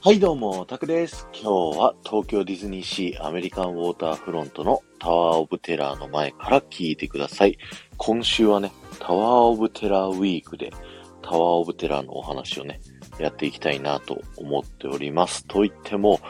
[0.00, 1.26] はいどうも、タクです。
[1.32, 7.58] 今日は東京ディズニーシーアメリカンウォーターフロントのタワーオブテラーの前から聞いてください。
[7.96, 8.70] 今週はね、
[9.00, 10.72] タワーオブテラーウィークで
[11.20, 12.80] タワーオブテラーのお話をね、
[13.18, 15.44] やっていきたいなと思っております。
[15.46, 16.20] と言っても、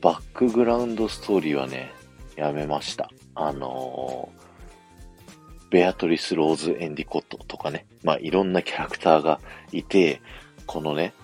[0.00, 1.92] バックグラウンドストーリーはね、
[2.34, 3.12] やめました。
[3.36, 9.40] あのー、ベアトリス・ローズ・エンディコットとかね、まあいろんなキャラクターが
[9.70, 10.20] いて、
[10.66, 11.14] このね、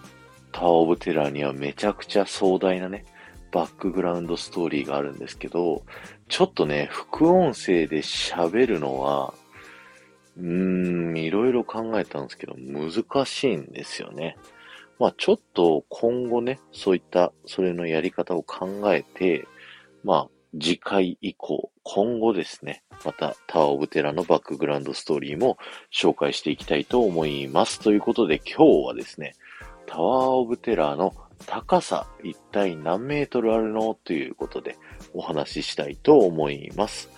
[0.61, 3.07] タワーオブテラーにはめちゃくちゃ壮大なね、
[3.51, 5.85] バックグラウンドストーリーがあるんですけど、
[6.29, 9.33] ちょっとね、副音声で喋るのは、
[10.37, 14.37] うーん、いろいろ考えたんですけど、難しいんですよね。
[14.99, 19.49] まあちょっと今後ね、そういった、それのやり方を考えて、
[20.05, 20.29] まあ
[20.61, 25.57] 次回以降、今後ですね、またタワーオブテラのバックグラウンドストーリーも
[25.91, 27.81] 紹介していきたいと思います。
[27.81, 29.33] ということで今日はですね、
[29.91, 31.13] タワーオブテラーの
[31.47, 34.79] 高さ一体何メートルあるのということで
[35.15, 37.11] お話ししたいと思います。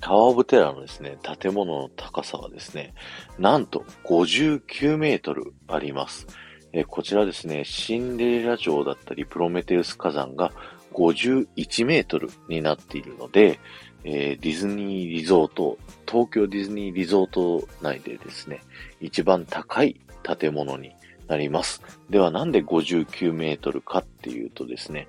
[0.00, 2.94] タワーオブテラーのですね、建物の高さはですね、
[3.40, 6.28] なんと59メートルあります。
[6.72, 10.52] えこちらですね、シンデレラ城だったりプロメテウス火山が
[10.92, 13.58] 51メートルになっているので、
[14.04, 15.76] えー、ディズニーリゾート、
[16.08, 18.60] 東京ディズニーリゾート内でですね、
[19.00, 20.94] 一番高い建物に
[21.28, 21.82] なります。
[22.10, 25.08] ではなんで59メートルかっていうとですね、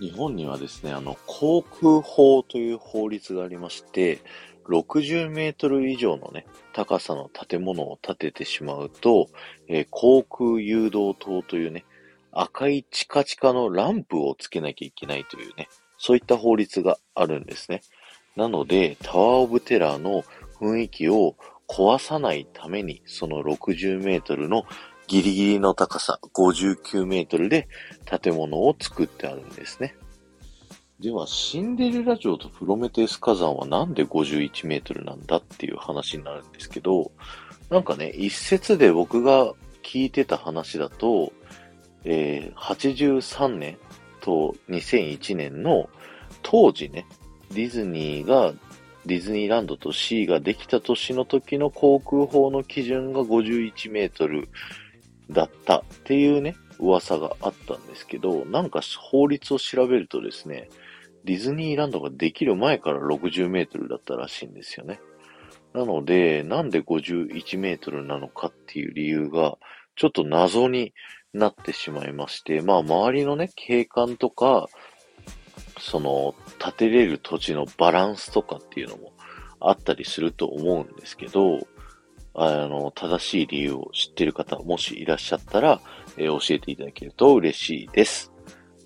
[0.00, 4.20] 日本にはですね、あの、航空法という法律がありまして、
[4.66, 9.28] 60メートル以上のね、高さの建物を建ててしまうと、
[9.68, 11.84] えー、航空誘導灯というね、
[12.32, 17.82] 赤いチカチカのランプをつけなきゃいけないというね、そういった法律があるんですね。
[18.36, 20.24] なので、タワーオブテラーの
[20.60, 21.36] 雰囲気を
[21.68, 24.64] 壊さないために、その60メートルの
[25.06, 27.68] ギリギリの高さ59メートルで
[28.04, 29.96] 建物を作ってあるんですね。
[31.00, 37.10] では、シンデレラ城とプロメテウス火山はなんで51メートルなんだっていう話になるんですけど、
[37.68, 39.52] なんかね、一説で僕が
[39.82, 41.32] 聞いてた話だと、
[42.04, 43.76] えー、83年
[44.20, 45.88] と2001年の
[46.42, 47.06] 当時ね、
[47.50, 48.54] ディズニーが、
[49.04, 54.48] ディズニーランドとシーができた年の時の航空法の基準が51メートル
[55.30, 60.68] だったっていうね、噂があったんですけど、なんか法律を調べるとですね、
[61.24, 65.00] ディズニーランドができる前から60メートルだったらしいんですよね。
[65.72, 69.56] なので、なんで51メートルなのかっていう理由が、
[69.96, 70.92] ちょっと謎に
[71.32, 74.68] なってしまいまして、まあ周りのね、景観とか、
[75.80, 79.12] その、建てれる土地のバランスとかっていうのも
[79.60, 81.66] あったりすると思うんですけど、
[82.34, 85.80] あの、正しい理由を知っている方、もしいらっしゃったら、
[86.16, 88.32] えー、教えていただけると嬉しいです。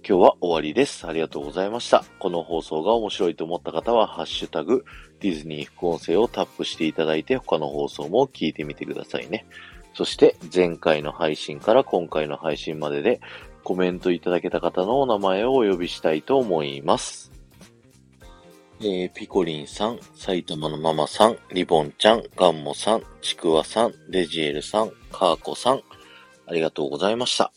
[0.06, 1.06] 今日は終わりです。
[1.06, 2.04] ありがとうございました。
[2.18, 4.84] この放送が面白いと思った方は、ハッシュタグ、
[5.20, 9.46] ディズニー副音声をタップしていただいて、他の放送も聞いてみてくださいね。
[9.94, 13.20] そして、前回の配信から今回の配信までで、
[13.64, 17.37] コメントいただけた方のお名前をお呼びしたいと思います。
[18.80, 25.82] えー、ピコリンさん、埼玉のママさん、リボンちゃん、ガンモさん、ちくわさん、レジエルさん、カーコさん、
[26.46, 27.52] ありがとうございました。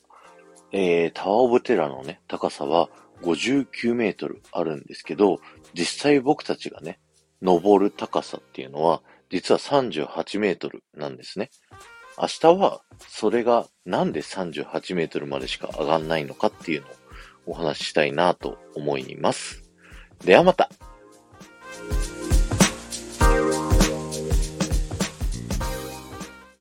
[0.72, 2.90] えー、タワーオブテラのね、高さは
[3.22, 5.40] 59メートルあるんですけど、
[5.76, 7.00] 実際僕たちがね、
[7.44, 11.52] 登る高さっていうのは、実は38メートルなんですね。
[12.20, 16.92] 明日は、それがなんで38メートルまでしか上がんないのかっていうのを
[17.46, 19.62] お話ししたいなと思います。
[20.26, 20.72] ではまた